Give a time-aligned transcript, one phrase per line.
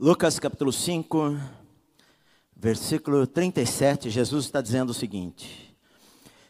[0.00, 1.36] Lucas capítulo 5,
[2.54, 5.76] versículo 37, Jesus está dizendo o seguinte: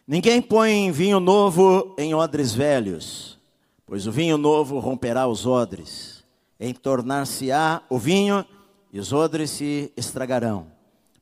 [0.07, 3.39] Ninguém põe vinho novo em odres velhos,
[3.87, 6.23] pois o vinho novo romperá os odres,
[6.59, 8.45] entornar-se-á o vinho
[8.93, 10.67] e os odres se estragarão.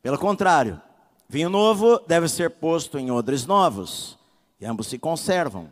[0.02, 0.82] Pelo contrário,
[1.30, 4.20] vinho novo deve ser posto em odres novos,
[4.59, 5.71] e ambos se conservam.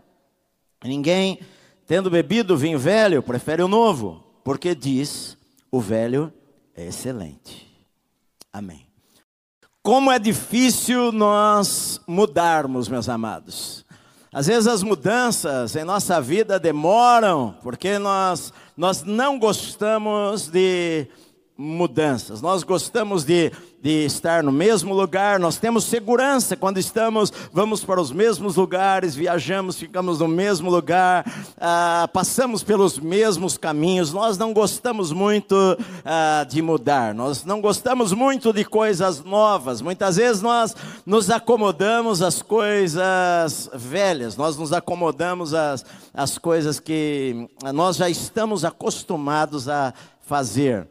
[0.81, 1.37] Ninguém,
[1.85, 5.37] tendo bebido vinho velho, prefere o novo, porque diz:
[5.69, 6.31] o velho
[6.75, 7.67] é excelente.
[8.51, 8.85] Amém.
[9.81, 13.85] Como é difícil nós mudarmos, meus amados.
[14.33, 21.07] Às vezes as mudanças em nossa vida demoram, porque nós, nós não gostamos de
[21.57, 23.51] mudanças, nós gostamos de
[23.85, 29.13] de estar no mesmo lugar, nós temos segurança quando estamos, vamos para os mesmos lugares,
[29.13, 31.23] viajamos, ficamos no mesmo lugar,
[31.61, 34.11] ah, passamos pelos mesmos caminhos.
[34.11, 35.55] Nós não gostamos muito
[36.03, 39.81] ah, de mudar, nós não gostamos muito de coisas novas.
[39.81, 47.47] Muitas vezes nós nos acomodamos às coisas velhas, nós nos acomodamos às, às coisas que
[47.71, 49.93] nós já estamos acostumados a
[50.25, 50.87] fazer.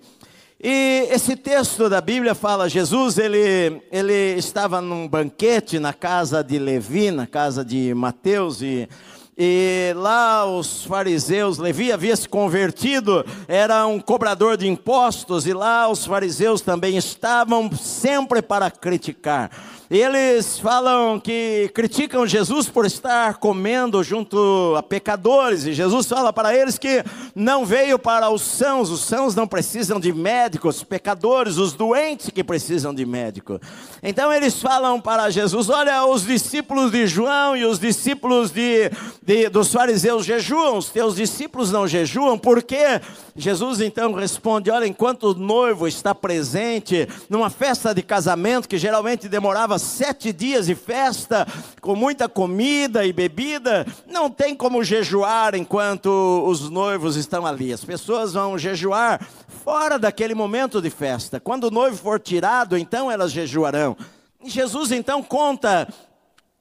[0.66, 6.58] E esse texto da Bíblia fala, Jesus, ele, ele estava num banquete na casa de
[6.58, 8.88] Levi, na casa de Mateus, e,
[9.36, 15.86] e lá os fariseus, Levi havia se convertido, era um cobrador de impostos, e lá
[15.86, 19.50] os fariseus também estavam sempre para criticar.
[19.90, 26.56] Eles falam que criticam Jesus por estar comendo junto a pecadores, e Jesus fala para
[26.56, 27.04] eles que
[27.34, 32.42] não veio para os sãos, os sãos não precisam de médicos, pecadores, os doentes que
[32.42, 33.60] precisam de médico.
[34.02, 38.90] Então eles falam para Jesus: olha, os discípulos de João e os discípulos de,
[39.22, 43.02] de dos fariseus jejuam, os teus discípulos não jejuam, por quê?
[43.36, 49.28] Jesus então responde: olha, enquanto o noivo está presente numa festa de casamento que geralmente
[49.28, 51.46] demorava sete dias de festa,
[51.80, 56.08] com muita comida e bebida, não tem como jejuar enquanto
[56.46, 57.72] os noivos estão ali.
[57.72, 59.26] As pessoas vão jejuar
[59.64, 61.38] fora daquele momento de festa.
[61.38, 63.96] Quando o noivo for tirado, então elas jejuarão.
[64.44, 65.88] Jesus então conta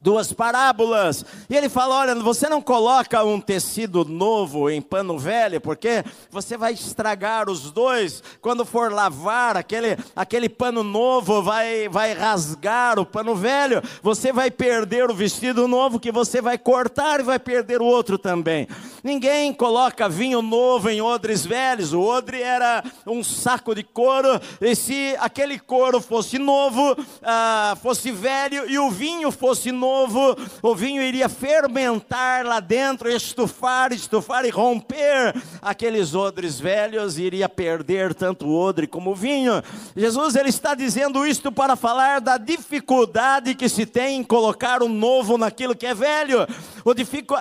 [0.04, 1.26] duas parábolas.
[1.50, 6.58] E ele fala: olha, você não coloca um tecido novo em pano velho, porque você
[6.58, 8.22] vai estragar os dois.
[8.42, 13.82] Quando for lavar, aquele, aquele pano novo vai, vai rasgar o pano velho.
[14.02, 18.18] Você vai perder o vestido novo que você vai cortar e vai perder o outro
[18.18, 18.68] também.
[19.02, 21.94] Ninguém coloca vinho novo em odres velhos.
[21.94, 28.12] O odre era um saco de couro, e se aquele couro fosse novo, ah, fosse
[28.12, 34.44] velho, e o vinho fosse novo, novo, o vinho iria fermentar lá dentro, estufar, estufar
[34.44, 35.36] e romper.
[35.62, 39.62] Aqueles odres velhos, e iria perder tanto o odre como o vinho.
[39.96, 44.90] Jesus ele está dizendo isto para falar da dificuldade que se tem em colocar o
[44.90, 46.48] novo naquilo que é velho,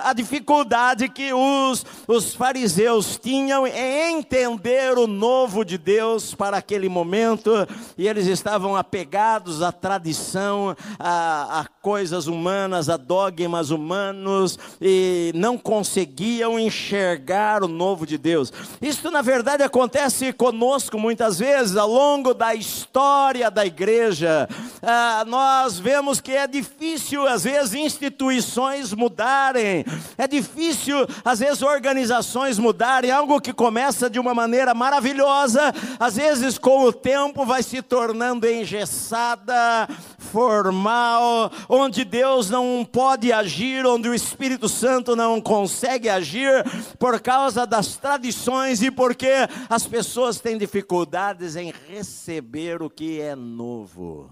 [0.03, 6.87] a dificuldade que os, os fariseus tinham em entender o novo de Deus para aquele
[6.87, 7.51] momento,
[7.97, 15.31] e eles estavam apegados à tradição, a, a coisas humanas humanas, a dogmas humanos e
[15.33, 18.51] não conseguiam enxergar o novo de Deus.
[18.81, 24.49] Isso, na verdade, acontece conosco muitas vezes ao longo da história da igreja.
[24.81, 29.85] Ah, nós vemos que é difícil, às vezes, instituições mudarem,
[30.17, 33.09] é difícil, às vezes, organizações mudarem.
[33.09, 38.45] Algo que começa de uma maneira maravilhosa, às vezes, com o tempo, vai se tornando
[38.45, 39.87] engessada,
[40.17, 46.63] formal, onde Deus Deus não pode agir, onde o Espírito Santo não consegue agir,
[46.97, 49.29] por causa das tradições e porque
[49.69, 54.31] as pessoas têm dificuldades em receber o que é novo.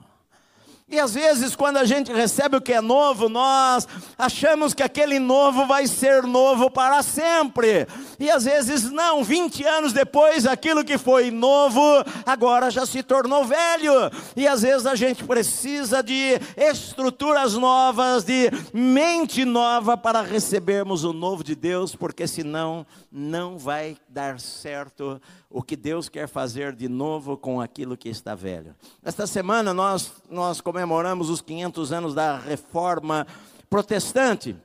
[0.92, 3.88] E às vezes, quando a gente recebe o que é novo, nós
[4.18, 7.88] achamos que aquele novo vai ser novo para sempre.
[8.20, 11.80] E às vezes, não, 20 anos depois, aquilo que foi novo,
[12.26, 13.94] agora já se tornou velho.
[14.36, 21.14] E às vezes a gente precisa de estruturas novas, de mente nova para recebermos o
[21.14, 26.88] novo de Deus, porque senão não vai dar certo o que Deus quer fazer de
[26.88, 28.74] novo com aquilo que está velho.
[29.04, 33.28] Esta semana nós, nós comemoramos os 500 anos da reforma
[33.70, 34.56] protestante.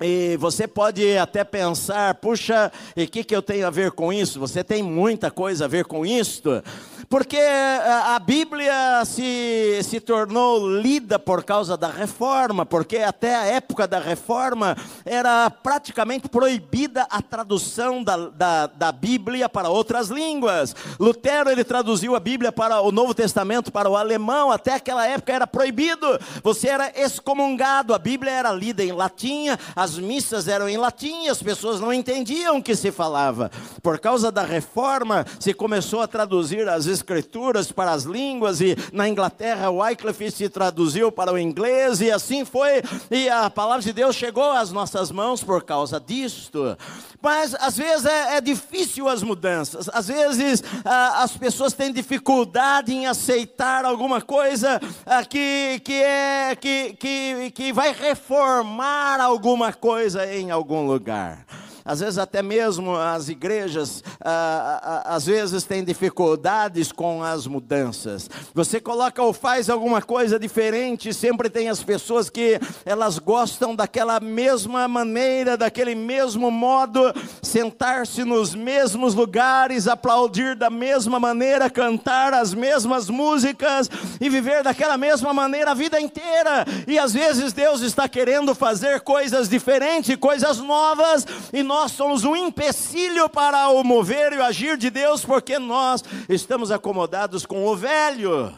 [0.00, 4.12] E você pode até pensar, puxa, e o que, que eu tenho a ver com
[4.12, 4.40] isso?
[4.40, 6.60] Você tem muita coisa a ver com isto,
[7.08, 13.86] Porque a Bíblia se, se tornou lida por causa da reforma, porque até a época
[13.86, 20.74] da reforma era praticamente proibida a tradução da, da, da Bíblia para outras línguas.
[20.98, 25.32] Lutero ele traduziu a Bíblia para o Novo Testamento para o alemão, até aquela época
[25.32, 29.46] era proibido, você era excomungado, a Bíblia era lida em latim,
[29.84, 33.50] as missas eram em latim, as pessoas não entendiam o que se falava.
[33.82, 39.06] Por causa da reforma, se começou a traduzir as escrituras para as línguas, e na
[39.06, 44.16] Inglaterra Wycliffe se traduziu para o inglês, e assim foi, e a palavra de Deus
[44.16, 46.76] chegou às nossas mãos por causa disto.
[47.20, 53.06] Mas às vezes é, é difícil as mudanças, às vezes as pessoas têm dificuldade em
[53.06, 54.80] aceitar alguma coisa
[55.28, 61.44] que, que, é, que, que, que vai reformar alguma coisa em algum lugar.
[61.86, 67.46] Às vezes até mesmo as igrejas, ah, ah, ah, às vezes têm dificuldades com as
[67.46, 68.30] mudanças.
[68.54, 74.18] Você coloca ou faz alguma coisa diferente, sempre tem as pessoas que elas gostam daquela
[74.18, 82.54] mesma maneira, daquele mesmo modo, sentar-se nos mesmos lugares, aplaudir da mesma maneira, cantar as
[82.54, 86.64] mesmas músicas e viver daquela mesma maneira a vida inteira.
[86.86, 92.22] E às vezes Deus está querendo fazer coisas diferentes, coisas novas, e nós nós somos
[92.22, 97.66] um empecilho para o mover e o agir de Deus, porque nós estamos acomodados com
[97.66, 98.54] o velho.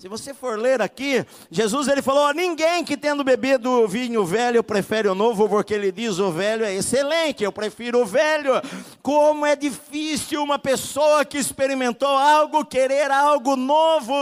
[0.00, 5.06] Se você for ler aqui, Jesus ele falou: ninguém que tendo bebido vinho velho prefere
[5.08, 8.52] o novo, porque ele diz: o velho é excelente, eu prefiro o velho.
[9.02, 14.14] Como é difícil uma pessoa que experimentou algo querer algo novo.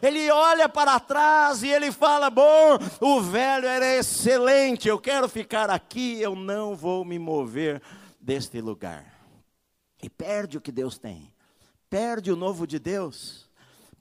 [0.00, 5.68] Ele olha para trás e ele fala: bom, o velho era excelente, eu quero ficar
[5.68, 7.82] aqui, eu não vou me mover
[8.20, 9.04] deste lugar.
[10.00, 11.28] E perde o que Deus tem,
[11.90, 13.44] perde o novo de Deus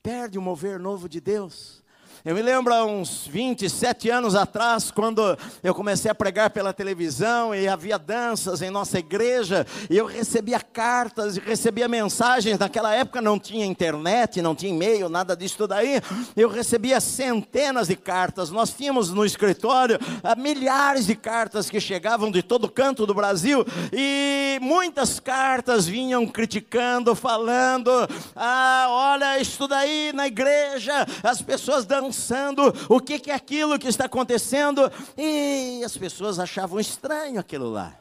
[0.03, 1.82] perde o mover novo de Deus.
[2.25, 7.53] Eu me lembro há uns 27 anos atrás, quando eu comecei a pregar pela televisão
[7.53, 12.57] e havia danças em nossa igreja, e eu recebia cartas e recebia mensagens.
[12.57, 15.99] Naquela época não tinha internet, não tinha e-mail, nada disso daí.
[16.33, 18.51] Eu recebia centenas de cartas.
[18.51, 23.65] Nós tínhamos no escritório ah, milhares de cartas que chegavam de todo canto do Brasil,
[23.91, 27.91] e muitas cartas vinham criticando, falando:
[28.33, 33.87] ah, olha, isso daí na igreja, as pessoas dançam pensando o que, é aquilo que
[33.87, 37.95] está acontecendo, e as pessoas achavam estranho aquilo lá.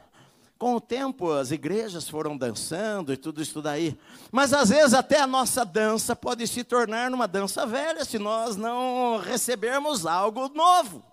[0.59, 3.97] Com o tempo, as igrejas foram dançando e tudo isso daí.
[4.31, 8.55] Mas às vezes até a nossa dança pode se tornar uma dança velha se nós
[8.55, 11.03] não recebermos algo novo.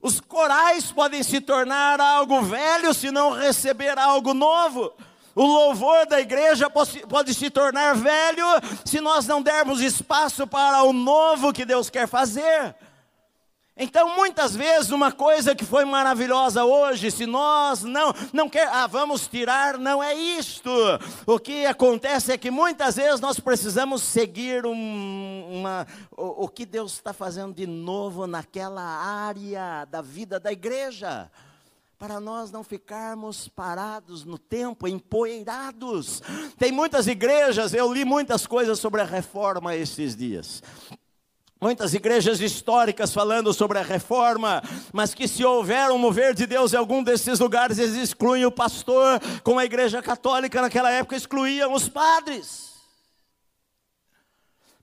[0.00, 4.92] Os corais podem se tornar algo velho se não receber algo novo.
[5.34, 8.46] O louvor da igreja pode se tornar velho
[8.84, 12.74] se nós não dermos espaço para o novo que Deus quer fazer.
[13.74, 18.86] Então, muitas vezes, uma coisa que foi maravilhosa hoje, se nós não, não quer, ah,
[18.86, 20.70] vamos tirar, não é isto.
[21.26, 26.66] O que acontece é que muitas vezes nós precisamos seguir um, uma, o, o que
[26.66, 31.30] Deus está fazendo de novo naquela área da vida da igreja
[32.02, 36.20] para nós não ficarmos parados no tempo, empoeirados.
[36.58, 40.64] Tem muitas igrejas, eu li muitas coisas sobre a reforma esses dias.
[41.60, 44.60] Muitas igrejas históricas falando sobre a reforma,
[44.92, 48.50] mas que se houver um mover de Deus em algum desses lugares, eles excluem o
[48.50, 52.71] pastor, como a igreja católica naquela época excluíam os padres.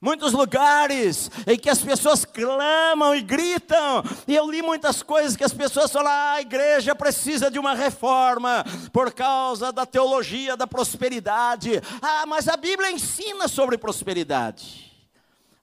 [0.01, 5.43] Muitos lugares em que as pessoas clamam e gritam, e eu li muitas coisas que
[5.43, 8.63] as pessoas falam: ah, a igreja precisa de uma reforma
[8.93, 11.81] por causa da teologia da prosperidade.
[12.01, 14.89] Ah, mas a Bíblia ensina sobre prosperidade.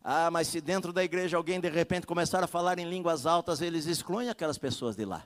[0.05, 3.62] Ah, mas se dentro da igreja alguém de repente começar a falar em línguas altas,
[3.62, 5.25] eles excluem aquelas pessoas de lá.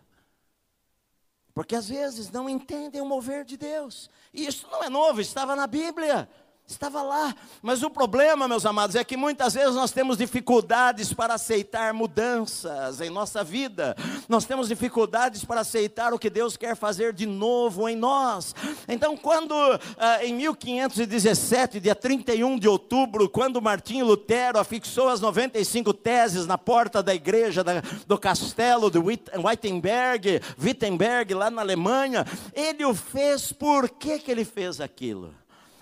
[1.52, 4.08] Porque às vezes não entendem o mover de Deus.
[4.32, 6.28] E isso não é novo, estava na Bíblia.
[6.70, 11.34] Estava lá, mas o problema, meus amados, é que muitas vezes nós temos dificuldades para
[11.34, 13.96] aceitar mudanças em nossa vida,
[14.28, 18.54] nós temos dificuldades para aceitar o que Deus quer fazer de novo em nós.
[18.88, 19.52] Então, quando
[19.98, 26.56] ah, em 1517, dia 31 de outubro, quando Martinho Lutero afixou as 95 teses na
[26.56, 27.64] porta da igreja
[28.06, 32.24] do castelo de Wittenberg, Wittenberg, lá na Alemanha,
[32.54, 35.34] ele o fez, por que, que ele fez aquilo?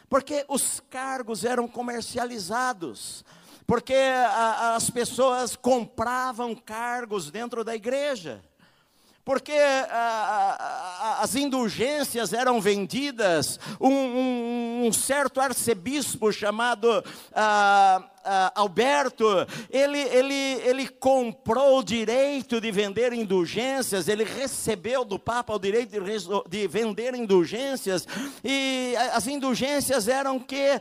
[0.08, 3.24] Porque os cargos eram comercializados,
[3.66, 8.42] porque a, as pessoas compravam cargos dentro da igreja.
[9.24, 17.04] porque ah, ah, as indulgências eram vendidas, um, um, um certo arcebispo chamado
[18.24, 19.26] ah, Alberto,
[19.70, 20.34] ele, ele,
[20.64, 26.00] ele comprou o direito de vender indulgências, ele recebeu do Papa o direito de,
[26.48, 28.06] de vender indulgências,
[28.44, 30.80] e as indulgências eram que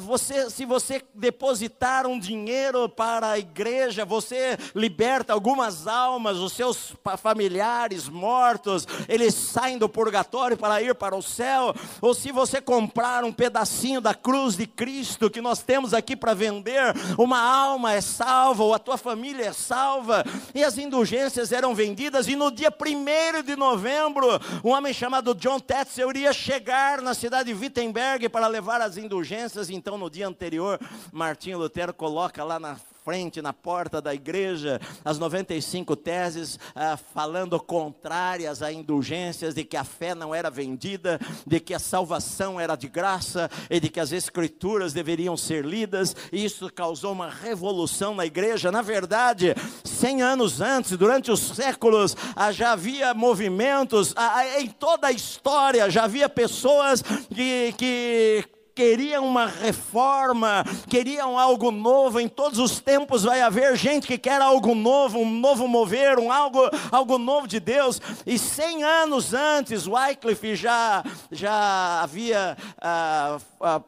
[0.00, 6.94] você, se você depositar um dinheiro para a igreja, você liberta algumas almas, os seus
[7.18, 13.24] familiares mortos, eles saem do purgatório para ir para o céu, ou se você comprar
[13.24, 18.00] um pedacinho da cruz de Cristo que nós temos aqui para vender, uma alma é
[18.00, 20.24] salva, ou a tua família é salva.
[20.52, 24.26] E as indulgências eram vendidas, e no dia 1 de novembro,
[24.64, 29.70] um homem chamado John Tetzel iria chegar na cidade de Wittenberg para levar as indulgências.
[29.70, 30.80] Então, no dia anterior,
[31.12, 32.76] Martinho Lutero coloca lá na
[33.06, 39.76] frente, na porta da igreja, as 95 teses ah, falando contrárias a indulgências, de que
[39.76, 44.00] a fé não era vendida, de que a salvação era de graça e de que
[44.00, 48.72] as escrituras deveriam ser lidas, e isso causou uma revolução na igreja.
[48.72, 54.66] Na verdade, 100 anos antes, durante os séculos, ah, já havia movimentos, ah, ah, em
[54.66, 62.20] toda a história, já havia pessoas que, que queriam uma reforma, queriam algo novo.
[62.20, 66.30] Em todos os tempos vai haver gente que quer algo novo, um novo mover, um
[66.30, 66.60] algo,
[66.92, 68.00] algo novo de Deus.
[68.26, 71.02] E cem anos antes, Wycliffe já,
[71.32, 72.54] já havia.
[72.78, 73.80] Ah, ah,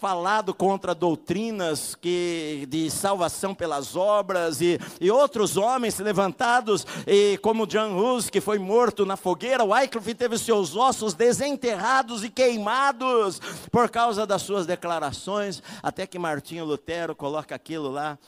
[0.00, 7.66] falado contra doutrinas que, de salvação pelas obras e, e outros homens levantados, e como
[7.66, 13.40] John Hus, que foi morto na fogueira, Wycliffe teve seus ossos desenterrados e queimados
[13.72, 18.18] por causa das suas declarações, até que Martinho Lutero coloca aquilo lá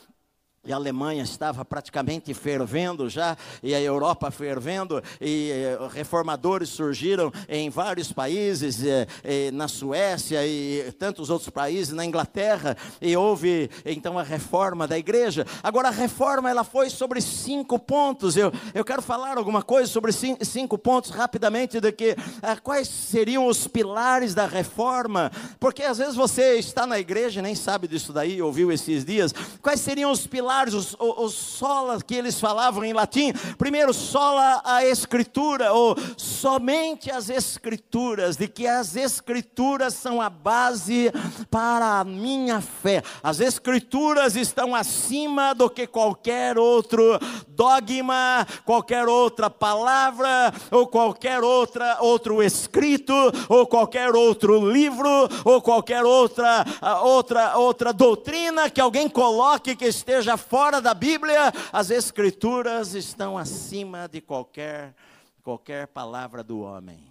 [0.68, 7.32] e a Alemanha estava praticamente fervendo já, e a Europa fervendo, e eh, reformadores surgiram
[7.48, 13.70] em vários países, eh, eh, na Suécia e tantos outros países, na Inglaterra, e houve
[13.82, 15.46] então a reforma da igreja.
[15.62, 18.37] Agora a reforma ela foi sobre cinco pontos.
[18.37, 23.46] Eu, eu quero falar alguma coisa sobre cinco, pontos rapidamente de que ah, quais seriam
[23.46, 28.12] os pilares da reforma, porque às vezes você está na igreja e nem sabe disso
[28.12, 29.32] daí, ouviu esses dias.
[29.62, 33.32] Quais seriam os pilares os, os sola que eles falavam em latim.
[33.56, 41.12] Primeiro, sola a escritura, ou somente as escrituras, de que as escrituras são a base
[41.50, 43.02] para a minha fé.
[43.22, 47.18] As escrituras estão acima do que qualquer outro
[47.58, 53.12] dogma, qualquer outra palavra, ou qualquer outra outro escrito,
[53.48, 55.08] ou qualquer outro livro,
[55.44, 56.64] ou qualquer outra
[57.02, 64.06] outra outra doutrina que alguém coloque que esteja fora da Bíblia, as Escrituras estão acima
[64.06, 64.94] de qualquer,
[65.42, 67.10] qualquer palavra do homem.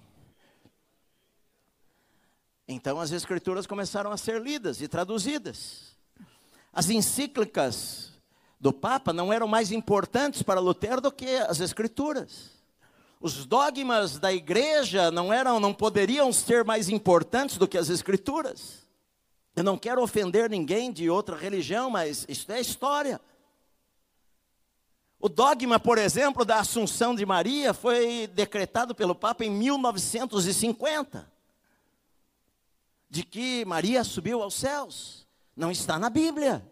[2.66, 5.98] Então as Escrituras começaram a ser lidas e traduzidas.
[6.72, 8.07] As encíclicas
[8.60, 12.58] do Papa não eram mais importantes para Lutero do que as Escrituras.
[13.20, 18.88] Os dogmas da igreja não eram, não poderiam ser mais importantes do que as Escrituras.
[19.56, 23.20] Eu não quero ofender ninguém de outra religião, mas isso é história.
[25.20, 31.32] O dogma, por exemplo, da Assunção de Maria foi decretado pelo Papa em 1950.
[33.10, 35.26] De que Maria subiu aos céus.
[35.56, 36.64] Não está na Bíblia.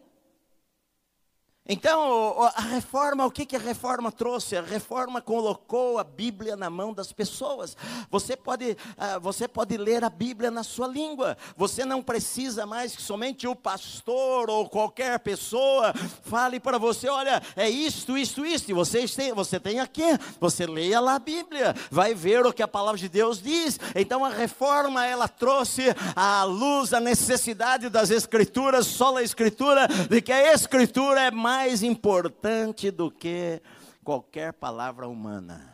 [1.68, 4.56] Então, a reforma, o que, a reforma trouxe?
[4.56, 7.76] A reforma colocou a Bíblia na mão das pessoas.
[8.12, 11.36] Você pode, ah, você pode ler a Bíblia na sua língua.
[11.58, 15.92] Você não precisa mais que somente o pastor ou qualquer pessoa
[16.24, 18.70] fale para você: olha, é isto, isto, isto.
[18.70, 20.20] E você tem, você tem aqui.
[20.40, 23.80] Você leia lá a Bíblia, vai ver o que a palavra de Deus diz.
[23.96, 25.84] Então, a reforma, ela trouxe
[26.16, 31.55] à luz a necessidade das Escrituras, só a Escritura, de que a Escritura é mais
[31.56, 33.62] mais importante do que
[34.04, 35.74] qualquer palavra humana.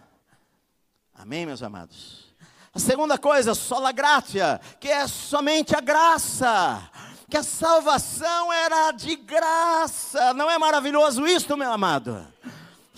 [1.11, 2.35] Amém, meus amados?
[2.71, 6.87] A segunda coisa, sola gratia, que é somente a graça.
[7.27, 10.35] Que a salvação era de graça.
[10.35, 12.27] Não é maravilhoso isso, meu amado?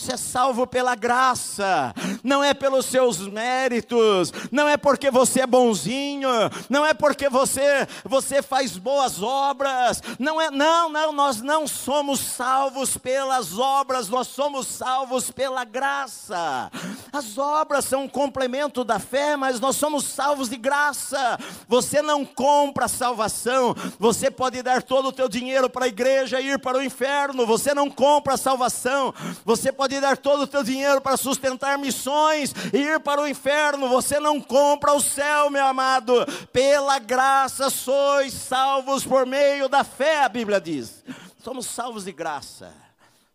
[0.03, 5.47] Você é salvo pela graça, não é pelos seus méritos, não é porque você é
[5.47, 6.29] bonzinho,
[6.69, 12.19] não é porque você você faz boas obras, não é não, não, nós não somos
[12.19, 16.69] salvos pelas obras, nós somos salvos pela graça.
[17.13, 21.37] As obras são um complemento da fé, mas nós somos salvos de graça.
[21.67, 23.75] Você não compra salvação.
[23.99, 27.45] Você pode dar todo o teu dinheiro para a igreja e ir para o inferno.
[27.45, 29.13] Você não compra salvação.
[29.45, 33.87] Você pode dar todo o teu dinheiro para sustentar missões e ir para o inferno.
[33.89, 36.25] Você não compra o céu, meu amado.
[36.51, 41.03] Pela graça sois salvos por meio da fé, a Bíblia diz.
[41.43, 42.73] Somos salvos de graça.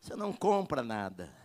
[0.00, 1.37] Você não compra nada.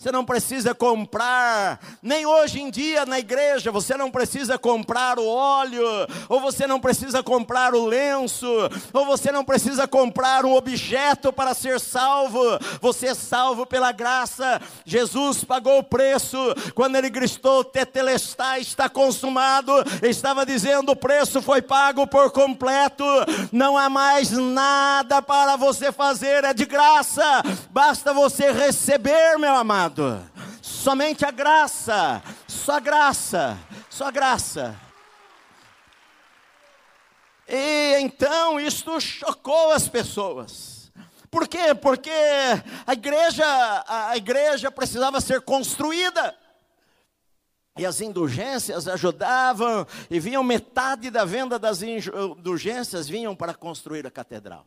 [0.00, 5.26] Você não precisa comprar, nem hoje em dia na igreja, você não precisa comprar o
[5.28, 5.84] óleo,
[6.26, 8.48] ou você não precisa comprar o lenço,
[8.94, 12.40] ou você não precisa comprar um objeto para ser salvo.
[12.80, 14.58] Você é salvo pela graça.
[14.86, 16.38] Jesus pagou o preço
[16.74, 19.70] quando ele gritou: Tetelestai está consumado.
[20.02, 23.04] Estava dizendo: o preço foi pago por completo.
[23.52, 27.42] Não há mais nada para você fazer, é de graça.
[27.68, 30.30] Basta você receber, meu amado amado.
[30.62, 34.78] Somente a graça, só graça, só graça.
[37.48, 40.92] E então isto chocou as pessoas.
[41.30, 41.74] Por quê?
[41.74, 42.10] Porque
[42.86, 43.44] a igreja,
[43.86, 46.36] a igreja precisava ser construída.
[47.78, 54.10] E as indulgências ajudavam, e vinham metade da venda das indulgências vinham para construir a
[54.10, 54.66] catedral.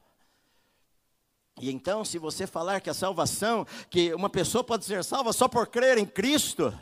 [1.60, 5.48] E então, se você falar que a salvação, que uma pessoa pode ser salva só
[5.48, 6.74] por crer em Cristo,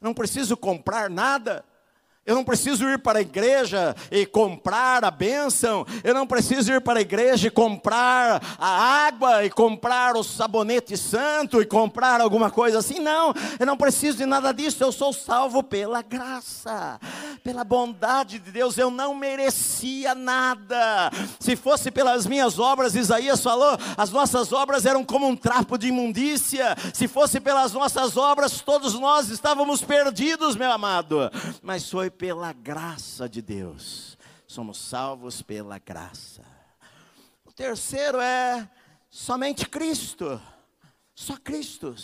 [0.00, 1.64] não preciso comprar nada,
[2.26, 5.86] eu não preciso ir para a igreja e comprar a bênção.
[6.04, 10.98] Eu não preciso ir para a igreja e comprar a água e comprar o sabonete
[10.98, 13.00] santo e comprar alguma coisa assim.
[13.00, 14.84] Não, eu não preciso de nada disso.
[14.84, 17.00] Eu sou salvo pela graça,
[17.42, 18.76] pela bondade de Deus.
[18.76, 21.10] Eu não merecia nada.
[21.40, 25.88] Se fosse pelas minhas obras, Isaías falou, as nossas obras eram como um trapo de
[25.88, 26.76] imundícia.
[26.92, 31.30] Se fosse pelas nossas obras, todos nós estávamos perdidos, meu amado.
[31.62, 34.18] Mas foi pela graça de Deus.
[34.46, 36.42] Somos salvos pela graça.
[37.44, 38.68] O terceiro é
[39.08, 40.40] somente Cristo.
[41.14, 41.94] Só Cristo.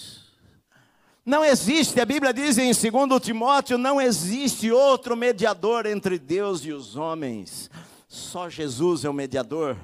[1.25, 6.73] Não existe, a Bíblia diz em 2 Timóteo: não existe outro mediador entre Deus e
[6.73, 7.69] os homens.
[8.07, 9.77] Só Jesus é o mediador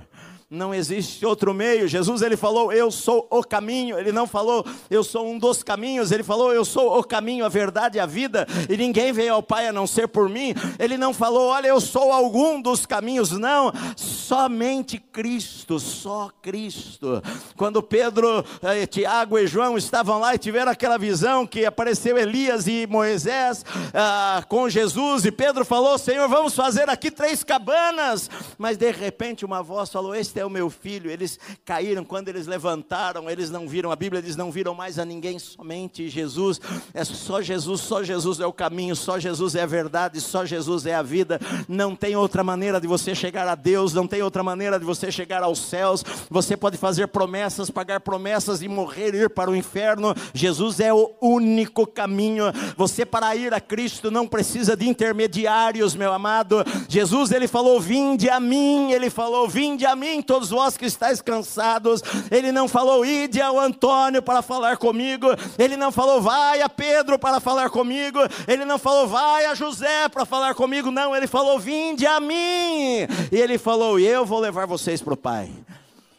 [0.52, 1.88] não existe outro meio.
[1.88, 3.99] Jesus ele falou, eu sou o caminho.
[3.99, 6.12] Ele não falou, eu sou um dos caminhos.
[6.12, 8.47] Ele falou, eu sou o caminho, a verdade e a vida.
[8.68, 10.54] E ninguém veio ao Pai a não ser por mim.
[10.78, 13.30] Ele não falou, olha, eu sou algum dos caminhos.
[13.30, 17.23] Não, somente Cristo, só Cristo.
[17.56, 22.67] Quando Pedro, eh, Tiago e João estavam lá e tiveram aquela visão que apareceu Elias
[22.67, 25.25] e Moisés ah, com Jesus.
[25.25, 28.28] E Pedro falou, Senhor, vamos fazer aqui três cabanas.
[28.58, 31.11] Mas de repente uma voz falou, este é o meu filho.
[31.11, 35.05] Eles caíram, quando eles levantaram, eles não viram, a Bíblia diz: não viram mais a
[35.05, 36.61] ninguém, somente Jesus.
[36.93, 40.85] É só Jesus, só Jesus é o caminho, só Jesus é a verdade, só Jesus
[40.85, 41.41] é a vida.
[41.69, 45.11] Não tem outra maneira de você chegar a Deus, não tem outra maneira de você
[45.11, 46.05] chegar aos céus.
[46.28, 50.15] Você pode fazer promessas, pagar promessas e morrer, ir para o inferno.
[50.35, 52.45] Jesus é o único caminho.
[52.76, 56.65] Você, para ir a Cristo, não precisa de intermediários, meu amado.
[56.89, 61.21] Jesus, ele falou: Vinde a mim, ele falou: Vinde a mim, todos vós que estáis
[61.21, 62.00] cansados.
[62.30, 65.26] Ele não falou, ide ao Antônio para falar comigo.
[65.58, 68.18] Ele não falou, vai a Pedro para falar comigo.
[68.49, 70.90] Ele não falou, vai a José para falar comigo.
[70.90, 73.06] Não, ele falou, vinde a mim.
[73.30, 75.52] E ele falou, eu vou levar vocês para o Pai.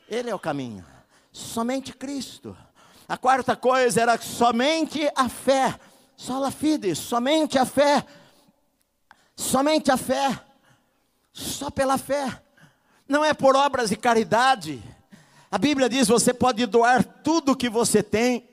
[0.07, 0.85] Ele é o caminho.
[1.31, 2.55] Somente Cristo.
[3.09, 5.73] A quarta coisa era somente a fé.
[6.15, 8.05] Sola fide, somente a fé.
[9.35, 10.39] Somente a fé.
[11.33, 12.43] Só pela fé
[13.07, 14.81] não é por obras de caridade.
[15.51, 18.49] A Bíblia diz: você pode doar tudo o que você tem.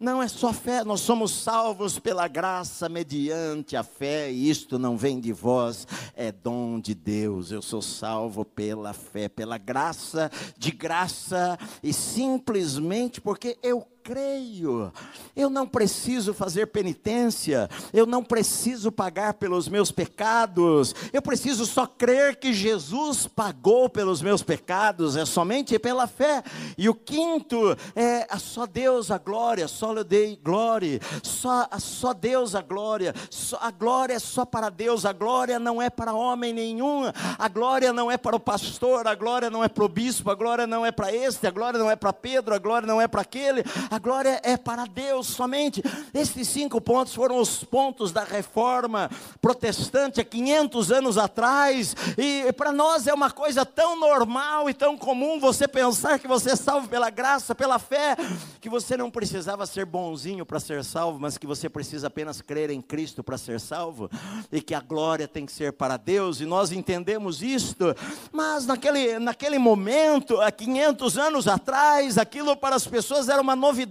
[0.00, 4.96] Não é só fé, nós somos salvos pela graça mediante a fé, e isto não
[4.96, 7.50] vem de vós, é dom de Deus.
[7.50, 14.90] Eu sou salvo pela fé, pela graça, de graça, e simplesmente porque eu creio.
[15.36, 21.86] Eu não preciso fazer penitência, eu não preciso pagar pelos meus pecados, eu preciso só
[21.86, 26.42] crer que Jesus pagou pelos meus pecados, é somente pela fé.
[26.78, 32.14] E o quinto é a só Deus a glória, só lhe dei glória, só, só
[32.14, 36.14] Deus a glória, só, a glória é só para Deus, a glória não é para
[36.14, 37.02] homem nenhum,
[37.38, 40.34] a glória não é para o pastor, a glória não é para o bispo, a
[40.34, 43.06] glória não é para este, a glória não é para Pedro, a glória não é
[43.06, 45.82] para aquele, a A glória é para Deus somente.
[46.14, 49.10] Esses cinco pontos foram os pontos da reforma
[49.42, 51.96] protestante há 500 anos atrás.
[52.16, 56.50] E para nós é uma coisa tão normal e tão comum você pensar que você
[56.52, 58.16] é salvo pela graça, pela fé,
[58.60, 62.70] que você não precisava ser bonzinho para ser salvo, mas que você precisa apenas crer
[62.70, 64.08] em Cristo para ser salvo.
[64.52, 66.40] E que a glória tem que ser para Deus.
[66.40, 67.96] E nós entendemos isto.
[68.30, 73.87] Mas naquele, naquele momento, há 500 anos atrás, aquilo para as pessoas era uma novidade.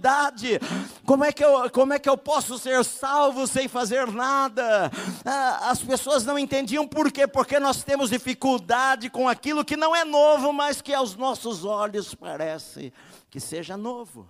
[1.04, 4.90] Como é que eu, como é que eu posso ser salvo sem fazer nada?
[5.24, 7.26] Ah, as pessoas não entendiam por quê?
[7.26, 12.14] Porque nós temos dificuldade com aquilo que não é novo, mas que aos nossos olhos
[12.14, 12.92] parece
[13.30, 14.28] que seja novo.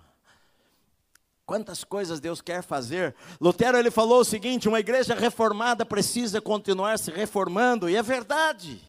[1.45, 3.15] Quantas coisas Deus quer fazer.
[3.41, 8.79] Lutero ele falou o seguinte: uma igreja reformada precisa continuar se reformando, e é verdade.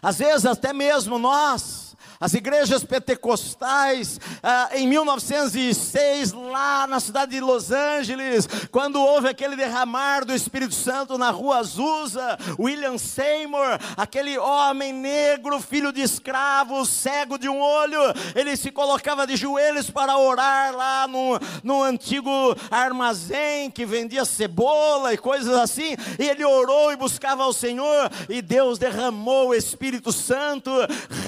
[0.00, 1.87] Às vezes até mesmo nós
[2.20, 9.54] as igrejas pentecostais, ah, em 1906, lá na cidade de Los Angeles, quando houve aquele
[9.54, 16.84] derramar do Espírito Santo na rua Azusa, William Seymour, aquele homem negro, filho de escravo,
[16.84, 18.00] cego de um olho,
[18.34, 22.30] ele se colocava de joelhos para orar lá no, no antigo
[22.70, 28.42] armazém que vendia cebola e coisas assim, e ele orou e buscava ao Senhor, e
[28.42, 30.70] Deus derramou o Espírito Santo,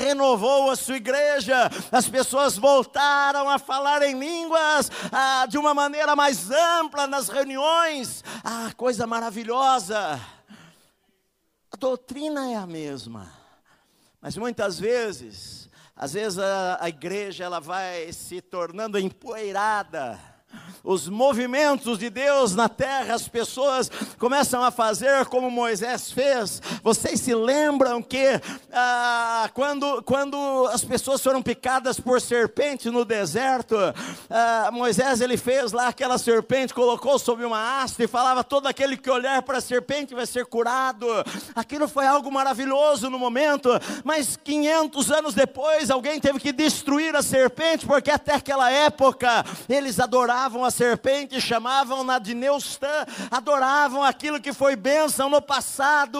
[0.00, 6.16] renovou a sua igreja, as pessoas voltaram a falar em línguas ah, de uma maneira
[6.16, 8.24] mais ampla nas reuniões.
[8.42, 10.20] Ah, coisa maravilhosa.
[11.72, 13.32] A doutrina é a mesma,
[14.20, 20.29] mas muitas vezes, às vezes a, a igreja ela vai se tornando empoeirada
[20.82, 26.60] os movimentos de Deus na terra, as pessoas começam a fazer como Moisés fez.
[26.82, 28.40] Vocês se lembram que
[28.72, 33.76] ah, quando, quando as pessoas foram picadas por serpente no deserto,
[34.28, 38.96] ah, Moisés ele fez lá aquela serpente, colocou sobre uma haste e falava: todo aquele
[38.96, 41.06] que olhar para a serpente vai ser curado.
[41.54, 43.68] Aquilo foi algo maravilhoso no momento,
[44.02, 50.00] mas 500 anos depois alguém teve que destruir a serpente, porque até aquela época eles
[50.00, 56.18] adoravam a serpente, chamavam-na de Neustã, adoravam aquilo que foi bênção no passado,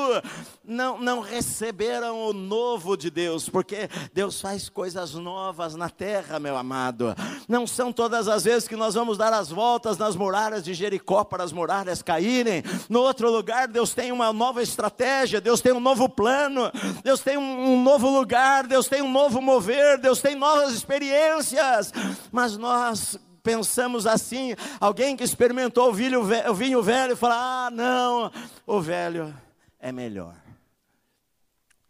[0.63, 6.55] não, não receberam o novo de Deus, porque Deus faz coisas novas na terra, meu
[6.55, 7.15] amado.
[7.49, 11.25] Não são todas as vezes que nós vamos dar as voltas nas muralhas de Jericó
[11.25, 12.63] para as muralhas caírem.
[12.91, 16.71] No outro lugar, Deus tem uma nova estratégia, Deus tem um novo plano,
[17.03, 21.93] Deus tem um, um novo lugar, Deus tem um novo mover, Deus tem novas experiências.
[22.31, 28.31] Mas nós pensamos assim, alguém que experimentou o vinho, o vinho velho fala: ah, não,
[28.67, 29.35] o velho
[29.79, 30.37] é melhor.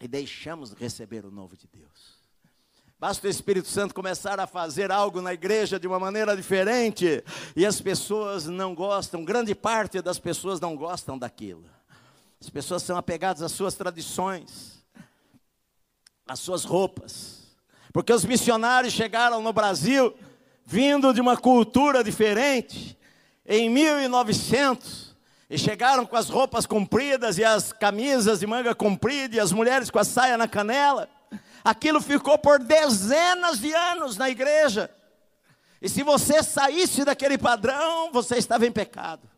[0.00, 2.20] E deixamos de receber o novo de Deus.
[2.98, 7.24] Basta o Espírito Santo começar a fazer algo na igreja de uma maneira diferente,
[7.56, 11.64] e as pessoas não gostam, grande parte das pessoas não gostam daquilo.
[12.38, 14.84] As pessoas são apegadas às suas tradições,
[16.26, 17.38] às suas roupas,
[17.90, 20.14] porque os missionários chegaram no Brasil
[20.70, 22.96] vindo de uma cultura diferente,
[23.44, 25.16] em 1900,
[25.50, 29.90] e chegaram com as roupas compridas e as camisas de manga comprida e as mulheres
[29.90, 31.08] com a saia na canela.
[31.64, 34.88] Aquilo ficou por dezenas de anos na igreja.
[35.82, 39.28] E se você saísse daquele padrão, você estava em pecado.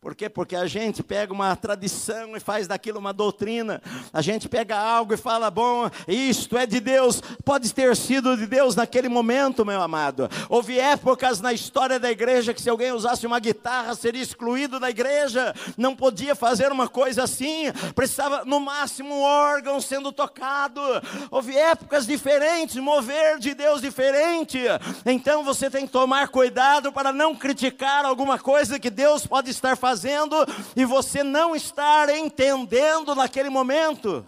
[0.00, 0.28] Por quê?
[0.28, 3.82] Porque a gente pega uma tradição e faz daquilo uma doutrina.
[4.12, 7.20] A gente pega algo e fala, bom, isto é de Deus.
[7.44, 10.30] Pode ter sido de Deus naquele momento, meu amado.
[10.48, 14.88] Houve épocas na história da igreja que se alguém usasse uma guitarra seria excluído da
[14.88, 15.52] igreja.
[15.76, 17.64] Não podia fazer uma coisa assim.
[17.96, 20.80] Precisava, no máximo, um órgão sendo tocado.
[21.28, 24.60] Houve épocas diferentes, mover de Deus diferente.
[25.04, 29.76] Então você tem que tomar cuidado para não criticar alguma coisa que Deus pode estar
[29.76, 30.36] fazendo fazendo
[30.76, 34.26] e você não estar entendendo naquele momento.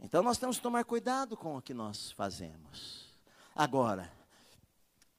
[0.00, 3.12] Então nós temos que tomar cuidado com o que nós fazemos.
[3.54, 4.10] Agora,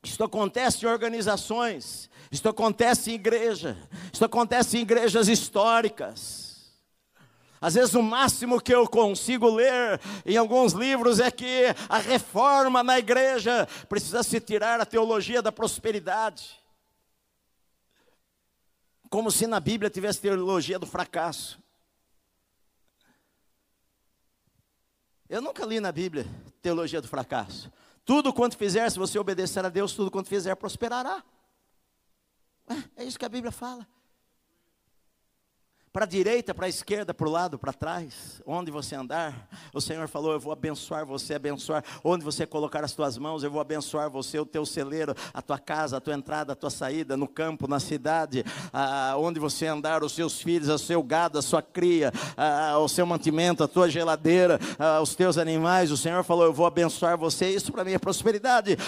[0.02, 3.78] isto acontece em organizações, isto acontece em igreja,
[4.12, 6.74] isto acontece em igrejas históricas.
[7.62, 12.82] Às vezes o máximo que eu consigo ler em alguns livros é que a reforma
[12.82, 16.63] na igreja precisa se tirar a teologia da prosperidade
[19.14, 21.62] como se na Bíblia tivesse teologia do fracasso.
[25.30, 26.26] Eu nunca li na Bíblia
[26.64, 27.72] teologia do fracasso.
[28.04, 31.24] Tudo quanto fizer, se você obedecer a Deus, tudo quanto fizer prosperará.
[32.68, 33.88] É, é isso que a Bíblia fala.
[35.94, 39.80] Para a direita, para a esquerda, para o lado, para trás, onde você andar, o
[39.80, 41.84] Senhor falou: Eu vou abençoar você, abençoar.
[42.04, 45.60] Onde você colocar as tuas mãos, eu vou abençoar você, o teu celeiro, a tua
[45.60, 50.04] casa, a tua entrada, a tua saída, no campo, na cidade, ah, onde você andar,
[50.04, 53.88] os seus filhos, o seu gado, a sua cria, ah, o seu mantimento, a tua
[53.88, 55.92] geladeira, ah, os teus animais.
[55.92, 57.52] O Senhor falou: Eu vou abençoar você.
[57.52, 58.80] Isso para mim é prosperidade.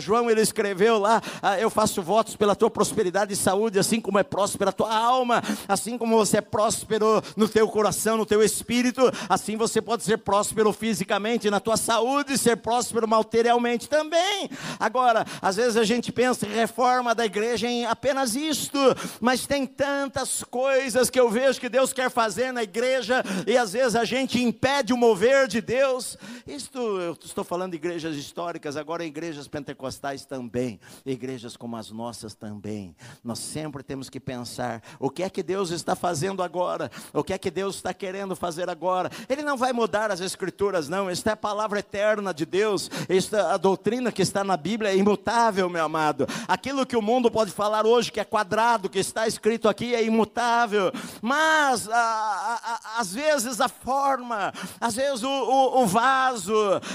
[0.00, 1.20] João ele escreveu lá:
[1.60, 5.42] Eu faço votos pela tua prosperidade e saúde, assim como é próspera a tua alma.
[5.66, 10.18] Assim como você é próspero no teu coração, no teu espírito, assim você pode ser
[10.18, 14.50] próspero fisicamente, na tua saúde, ser próspero materialmente também.
[14.78, 18.78] Agora, às vezes a gente pensa em reforma da igreja em apenas isto,
[19.20, 23.72] mas tem tantas coisas que eu vejo que Deus quer fazer na igreja e às
[23.72, 26.16] vezes a gente impede o mover de Deus.
[26.46, 32.34] Isto eu estou falando de igrejas históricas, agora igrejas pentecostais também, igrejas como as nossas
[32.34, 32.94] também.
[33.22, 37.32] Nós sempre temos que pensar o que é que Deus está fazendo agora, o que
[37.32, 39.10] é que Deus está querendo fazer agora.
[39.30, 41.08] Ele não vai mudar as escrituras, não.
[41.08, 42.90] Esta é a palavra eterna de Deus.
[43.08, 46.26] Esta a doutrina que está na Bíblia é imutável, meu amado.
[46.46, 50.04] Aquilo que o mundo pode falar hoje que é quadrado, que está escrito aqui é
[50.04, 50.92] imutável.
[51.22, 56.52] Mas a, a, a, às vezes a forma, às vezes o, o, o vaso,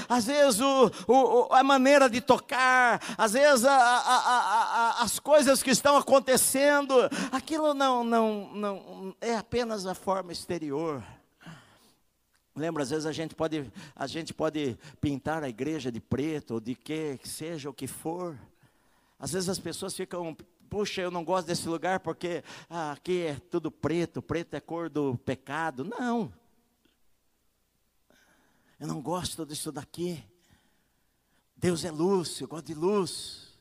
[0.08, 3.66] às vezes o, a maneira de tocar, às vezes
[5.00, 6.94] as coisas que estão acontecendo,
[7.32, 11.04] aquilo não não não, é apenas a forma exterior.
[12.56, 16.60] Lembra, às vezes a gente pode, a gente pode pintar a igreja de preto, ou
[16.60, 18.38] de que seja o que for.
[19.18, 20.36] Às vezes as pessoas ficam,
[20.70, 24.88] puxa, eu não gosto desse lugar porque ah, aqui é tudo preto, preto é cor
[24.88, 25.84] do pecado.
[25.84, 26.32] Não.
[28.78, 30.24] Eu não gosto disso daqui.
[31.56, 33.52] Deus é luz, eu gosto de luz.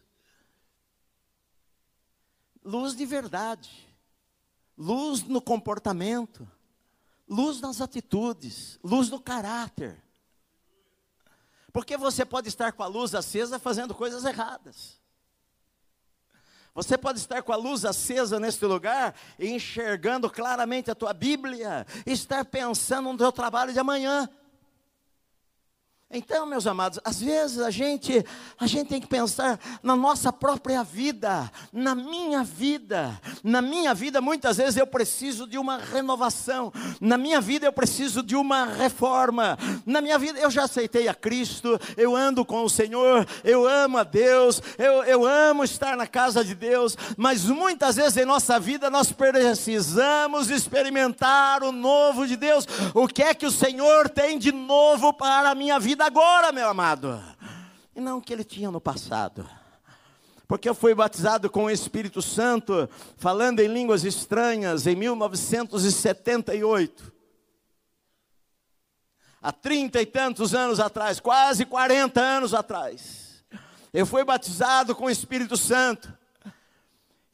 [2.63, 3.92] Luz de verdade
[4.77, 6.49] luz no comportamento,
[7.27, 10.03] luz nas atitudes, luz no caráter.
[11.71, 15.01] Porque você pode estar com a luz acesa fazendo coisas erradas.
[16.75, 22.43] Você pode estar com a luz acesa neste lugar enxergando claramente a tua Bíblia, estar
[22.45, 24.27] pensando no teu trabalho de amanhã.
[26.15, 28.23] Então, meus amados, às vezes a gente,
[28.59, 33.19] a gente tem que pensar na nossa própria vida, na minha vida.
[33.43, 36.71] Na minha vida, muitas vezes eu preciso de uma renovação.
[37.01, 39.57] Na minha vida, eu preciso de uma reforma.
[39.87, 43.97] Na minha vida, eu já aceitei a Cristo, eu ando com o Senhor, eu amo
[43.97, 46.95] a Deus, eu, eu amo estar na casa de Deus.
[47.17, 52.67] Mas muitas vezes em nossa vida, nós precisamos experimentar o novo de Deus.
[52.93, 56.02] O que é que o Senhor tem de novo para a minha vida?
[56.03, 57.23] Agora, meu amado,
[57.95, 59.49] e não o que ele tinha no passado.
[60.47, 67.11] Porque eu fui batizado com o Espírito Santo, falando em línguas estranhas, em 1978.
[69.41, 73.43] Há trinta e tantos anos atrás, quase 40 anos atrás.
[73.93, 76.15] Eu fui batizado com o Espírito Santo.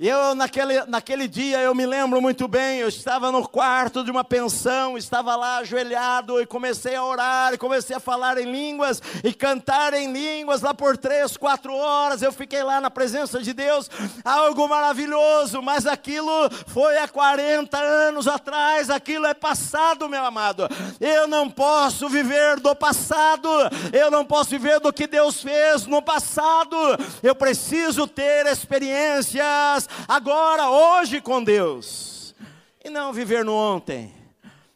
[0.01, 4.23] Eu, naquele, naquele dia, eu me lembro muito bem, eu estava no quarto de uma
[4.23, 9.33] pensão, estava lá ajoelhado e comecei a orar, e comecei a falar em línguas e
[9.33, 12.21] cantar em línguas lá por três, quatro horas.
[12.21, 13.89] Eu fiquei lá na presença de Deus,
[14.23, 20.65] algo maravilhoso, mas aquilo foi há 40 anos atrás, aquilo é passado, meu amado.
[21.01, 23.49] Eu não posso viver do passado,
[23.91, 26.77] eu não posso viver do que Deus fez no passado,
[27.21, 32.35] eu preciso ter experiências agora, hoje com Deus,
[32.83, 34.13] e não viver no ontem.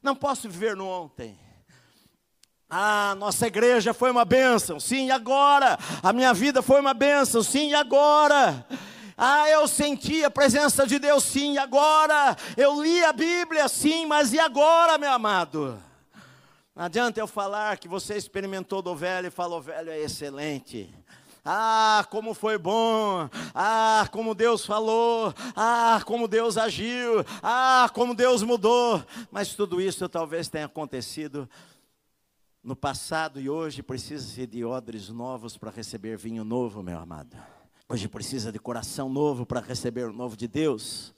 [0.01, 1.39] Não posso viver no ontem.
[2.69, 5.77] Ah, nossa igreja foi uma bênção, sim, e agora?
[6.01, 8.65] A minha vida foi uma bênção, sim, e agora?
[9.15, 12.35] Ah, eu senti a presença de Deus, sim, e agora?
[12.57, 15.79] Eu li a Bíblia, sim, mas e agora, meu amado?
[16.75, 20.91] Não adianta eu falar que você experimentou do velho e falou, velho é excelente.
[21.45, 23.29] Ah, como foi bom!
[23.53, 25.33] Ah, como Deus falou!
[25.55, 27.25] Ah, como Deus agiu!
[27.41, 29.03] Ah, como Deus mudou!
[29.29, 31.49] Mas tudo isso talvez tenha acontecido
[32.63, 37.35] no passado e hoje precisa-se de odres novos para receber vinho novo, meu amado.
[37.89, 41.13] Hoje precisa de coração novo para receber o novo de Deus.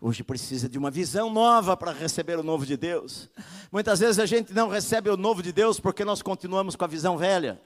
[0.00, 3.30] Hoje precisa de uma visão nova para receber o novo de Deus.
[3.70, 6.88] Muitas vezes a gente não recebe o novo de Deus porque nós continuamos com a
[6.88, 7.60] visão velha.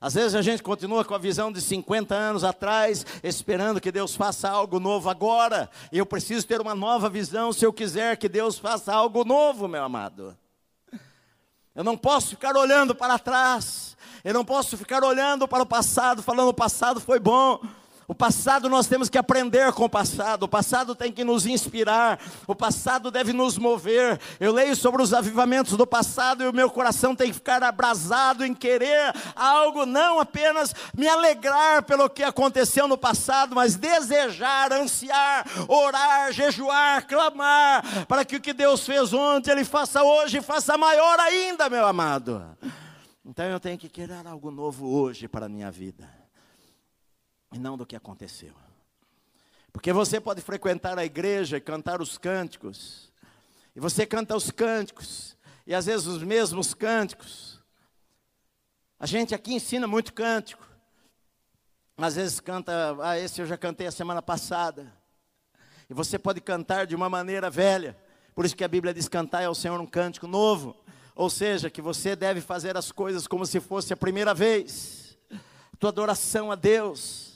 [0.00, 4.14] Às vezes a gente continua com a visão de 50 anos atrás, esperando que Deus
[4.14, 5.68] faça algo novo agora.
[5.90, 9.66] E eu preciso ter uma nova visão se eu quiser que Deus faça algo novo,
[9.66, 10.36] meu amado.
[11.74, 13.96] Eu não posso ficar olhando para trás.
[14.24, 17.60] Eu não posso ficar olhando para o passado, falando o passado foi bom.
[18.10, 22.18] O passado nós temos que aprender com o passado, o passado tem que nos inspirar,
[22.46, 24.18] o passado deve nos mover.
[24.40, 28.46] Eu leio sobre os avivamentos do passado e o meu coração tem que ficar abrasado
[28.46, 35.44] em querer algo, não apenas me alegrar pelo que aconteceu no passado, mas desejar, ansiar,
[35.68, 41.20] orar, jejuar, clamar, para que o que Deus fez ontem, Ele faça hoje faça maior
[41.20, 42.42] ainda, meu amado.
[43.22, 46.17] Então eu tenho que querer algo novo hoje para a minha vida
[47.52, 48.54] e não do que aconteceu.
[49.72, 53.12] Porque você pode frequentar a igreja e cantar os cânticos,
[53.76, 57.60] e você canta os cânticos, e às vezes os mesmos cânticos.
[58.98, 60.66] A gente aqui ensina muito cântico,
[61.96, 64.92] às vezes canta, ah, esse eu já cantei a semana passada,
[65.88, 67.96] e você pode cantar de uma maneira velha,
[68.34, 70.76] por isso que a Bíblia diz: cantar ao Senhor um cântico novo,
[71.14, 75.18] ou seja, que você deve fazer as coisas como se fosse a primeira vez,
[75.78, 77.27] tua adoração a Deus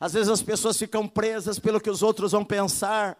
[0.00, 3.16] às vezes as pessoas ficam presas pelo que os outros vão pensar.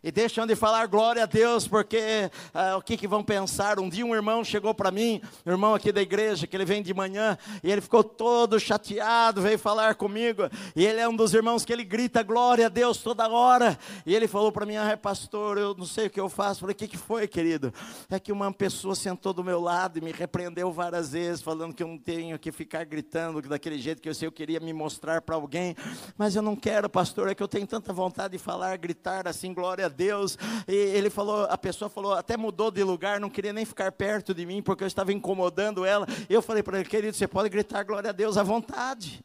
[0.00, 3.80] E deixam de falar glória a Deus, porque ah, o que, que vão pensar?
[3.80, 6.84] Um dia um irmão chegou para mim, um irmão aqui da igreja, que ele vem
[6.84, 10.42] de manhã, e ele ficou todo chateado, veio falar comigo,
[10.76, 13.76] e ele é um dos irmãos que ele grita glória a Deus toda hora.
[14.06, 16.60] E ele falou para mim, ah, pastor, eu não sei o que eu faço.
[16.60, 17.74] Falei, o que, que foi, querido?
[18.08, 21.82] É que uma pessoa sentou do meu lado e me repreendeu várias vezes, falando que
[21.82, 25.22] eu não tenho que ficar gritando daquele jeito que eu sei, eu queria me mostrar
[25.22, 25.74] para alguém,
[26.16, 29.52] mas eu não quero, pastor, é que eu tenho tanta vontade de falar, gritar assim,
[29.52, 30.38] glória a Deus.
[30.68, 34.32] E ele falou, a pessoa falou, até mudou de lugar, não queria nem ficar perto
[34.32, 36.06] de mim, porque eu estava incomodando ela.
[36.30, 39.24] Eu falei para ele, querido, você pode gritar glória a Deus à vontade.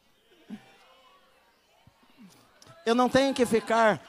[2.83, 4.01] Eu não tenho que ficar.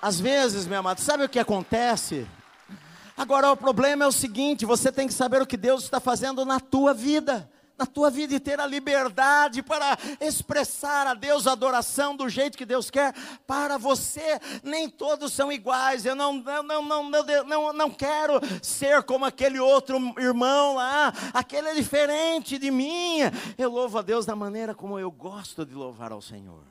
[0.00, 2.26] Às vezes, meu amado, sabe o que acontece?
[3.16, 6.44] Agora o problema é o seguinte: você tem que saber o que Deus está fazendo
[6.44, 11.52] na tua vida na tua vida e ter a liberdade para expressar a Deus a
[11.52, 13.12] adoração do jeito que Deus quer
[13.46, 14.38] para você.
[14.62, 16.04] Nem todos são iguais.
[16.04, 21.12] Eu não, não, não, não, não, não quero ser como aquele outro irmão lá.
[21.32, 23.18] Aquele é diferente de mim.
[23.58, 26.64] Eu louvo a Deus da maneira como eu gosto de louvar ao Senhor.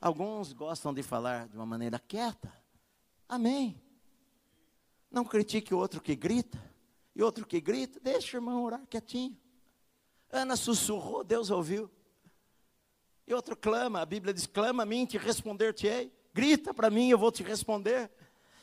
[0.00, 2.52] Alguns gostam de falar de uma maneira quieta.
[3.28, 3.80] Amém.
[5.10, 6.62] Não critique o outro que grita.
[7.14, 9.34] E outro que grita, deixa o irmão orar quietinho.
[10.36, 11.90] Ana sussurrou, Deus ouviu.
[13.26, 16.12] E outro clama, a Bíblia diz: clama a mim, te responder-te-ei.
[16.32, 18.10] Grita para mim, eu vou te responder.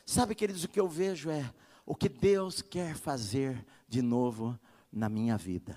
[0.05, 1.53] Sabe, queridos, o que eu vejo é
[1.86, 4.57] o que Deus quer fazer de novo
[4.91, 5.75] na minha vida.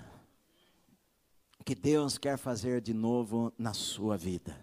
[1.59, 4.55] O que Deus quer fazer de novo na sua vida.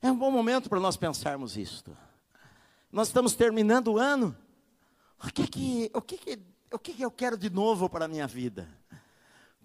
[0.00, 1.96] É um bom momento para nós pensarmos isto.
[2.92, 4.36] Nós estamos terminando o ano.
[5.22, 6.38] O que que, o que, que,
[6.70, 8.68] o que, que eu quero de novo para a minha vida?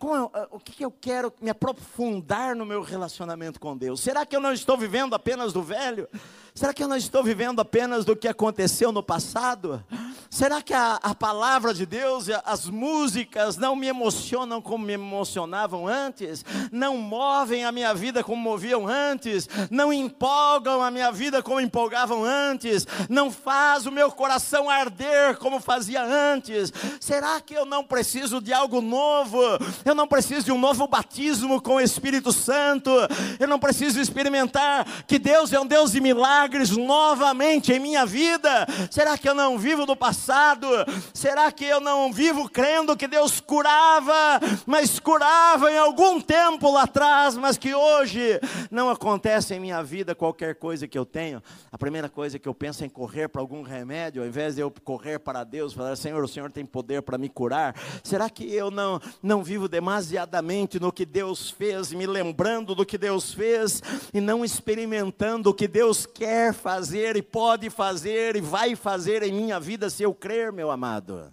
[0.02, 4.00] Eh, o que eu quero me aprofundar no meu relacionamento com Deus?
[4.00, 6.08] Será que eu não estou vivendo apenas do velho?
[6.54, 9.84] Será que eu não estou vivendo apenas do que aconteceu no passado?
[10.30, 15.88] Será que a, a palavra de Deus, as músicas não me emocionam como me emocionavam
[15.88, 16.44] antes?
[16.72, 19.48] Não movem a minha vida como moviam antes?
[19.72, 22.86] Não empolgam a minha vida como empolgavam antes?
[23.10, 26.72] Não faz o meu coração arder como fazia antes?
[27.00, 29.40] Será que eu não preciso de algo novo?
[29.86, 32.92] Eu não preciso de um novo batismo com o Espírito Santo?
[33.40, 36.39] Eu não preciso experimentar que Deus é um Deus de milagres
[36.78, 38.68] novamente em minha vida?
[38.92, 40.20] Será que eu não vivo do passado?
[40.20, 40.68] passado?
[41.14, 46.84] Será que eu não vivo crendo que Deus curava, mas curava em algum tempo lá
[46.84, 51.42] atrás, mas que hoje não acontece em minha vida qualquer coisa que eu tenho?
[51.72, 54.62] A primeira coisa que eu penso é em correr para algum remédio, ao invés de
[54.62, 57.76] eu correr para Deus, falar: Senhor, o Senhor tem poder para me curar.
[58.04, 62.98] Será que eu não, não vivo demasiadamente no que Deus fez, me lembrando do que
[62.98, 63.82] Deus fez
[64.14, 69.32] e não experimentando o que Deus quer fazer e pode fazer e vai fazer em
[69.32, 71.32] minha vida se eu eu crer, meu amado.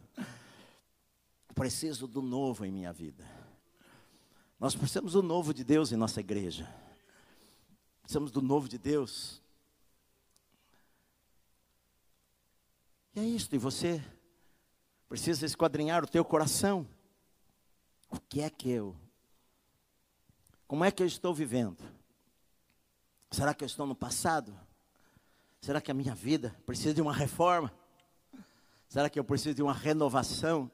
[1.55, 3.25] Preciso do novo em minha vida.
[4.61, 6.69] Nós precisamos do novo de Deus em nossa igreja.
[8.03, 9.43] Precisamos do novo de Deus.
[13.15, 14.05] E é isso, e você
[15.09, 16.87] precisa esquadrinhar o teu coração.
[18.11, 18.95] O que é que eu?
[20.67, 21.83] Como é que eu estou vivendo?
[23.31, 24.66] Será que eu estou no passado?
[25.61, 27.73] Será que a minha vida precisa de uma reforma?
[28.89, 30.71] Será que eu preciso de uma renovação?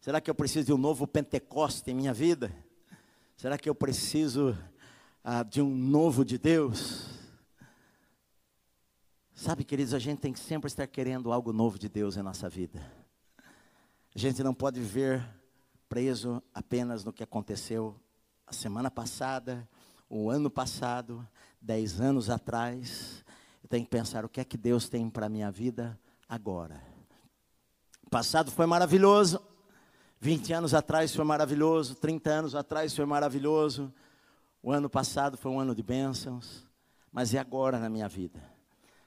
[0.00, 2.54] Será que eu preciso de um novo Pentecoste em minha vida?
[3.36, 4.56] Será que eu preciso
[5.24, 7.06] ah, de um novo de Deus?
[9.34, 12.48] Sabe, queridos, a gente tem que sempre estar querendo algo novo de Deus em nossa
[12.48, 12.78] vida.
[14.14, 15.26] A gente não pode viver
[15.88, 17.98] preso apenas no que aconteceu
[18.46, 19.66] a semana passada,
[20.08, 21.26] o ano passado,
[21.60, 23.24] dez anos atrás.
[23.70, 25.96] Tenho que pensar o que é que Deus tem para a minha vida
[26.28, 26.82] agora.
[28.04, 29.40] O passado foi maravilhoso,
[30.18, 33.94] 20 anos atrás foi maravilhoso, 30 anos atrás foi maravilhoso.
[34.60, 36.66] O ano passado foi um ano de bênçãos,
[37.12, 38.42] mas e agora na minha vida?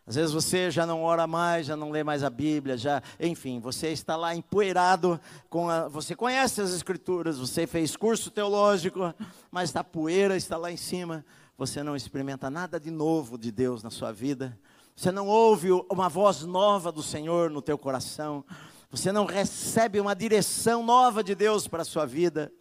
[0.08, 3.60] Às vezes você já não ora mais, já não lê mais a Bíblia, já, enfim,
[3.60, 5.20] você está lá empoeirado
[5.50, 9.14] com a, você conhece as escrituras, você fez curso teológico,
[9.52, 11.26] mas está poeira, está lá em cima,
[11.66, 14.60] você não experimenta nada de novo de Deus na sua vida.
[14.94, 18.44] Você não ouve uma voz nova do Senhor no teu coração.
[18.92, 22.52] Você não recebe uma direção nova de Deus para a sua vida.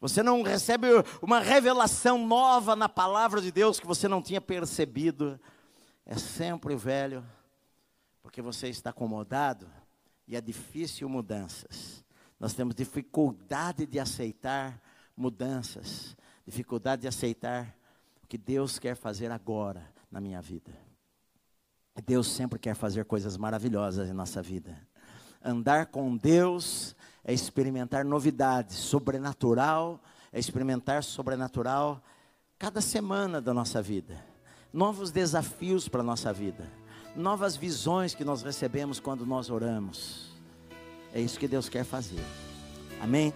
[0.00, 0.88] Você não recebe
[1.22, 5.38] uma revelação nova na palavra de Deus que você não tinha percebido
[6.04, 7.24] é sempre o velho,
[8.20, 9.70] porque você está acomodado
[10.26, 12.04] e é difícil mudanças.
[12.40, 14.82] Nós temos dificuldade de aceitar
[15.16, 17.78] mudanças, dificuldade de aceitar
[18.30, 20.70] que Deus quer fazer agora na minha vida.
[22.06, 24.74] Deus sempre quer fazer coisas maravilhosas em nossa vida.
[25.44, 30.00] Andar com Deus é experimentar novidades, sobrenatural,
[30.32, 32.00] é experimentar sobrenatural
[32.56, 34.30] cada semana da nossa vida
[34.72, 36.64] novos desafios para a nossa vida,
[37.16, 40.30] novas visões que nós recebemos quando nós oramos.
[41.12, 42.24] É isso que Deus quer fazer.
[43.00, 43.34] Amém?